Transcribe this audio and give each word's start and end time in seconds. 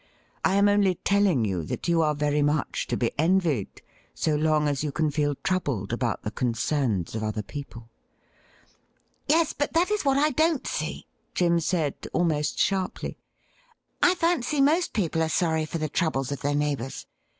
I 0.43 0.55
am 0.55 0.67
only 0.67 0.95
telling 0.95 1.45
you 1.45 1.61
that 1.65 1.87
you 1.87 2.01
are 2.01 2.15
very 2.15 2.41
much 2.41 2.87
to 2.87 2.97
be 2.97 3.11
envied, 3.19 3.83
so 4.15 4.35
long 4.35 4.67
as 4.67 4.83
you 4.83 4.91
can 4.91 5.11
feel 5.11 5.35
troubled 5.43 5.93
about 5.93 6.23
the 6.23 6.31
concerns 6.31 7.13
of 7.13 7.21
other 7.21 7.43
people.' 7.43 7.87
'Yes, 9.27 9.53
but 9.53 9.73
that 9.73 9.91
is 9.91 10.03
what 10.03 10.17
I 10.17 10.31
don't 10.31 10.65
see,' 10.65 11.05
Jim 11.35 11.59
said, 11.59 11.93
almost 12.13 12.57
sharply.' 12.57 13.19
I 14.01 14.15
fancy 14.15 14.59
most 14.59 14.93
people 14.93 15.21
are 15.21 15.29
sorry 15.29 15.65
for 15.65 15.77
the 15.77 15.87
troubles 15.87 16.31
of 16.31 16.41
their 16.41 16.55
neighbours. 16.55 17.05